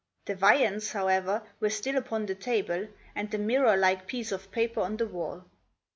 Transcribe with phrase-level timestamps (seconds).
[0.25, 4.79] The viands, however, were still upon the table and the mirror like piece of paper
[4.81, 5.45] on the wall.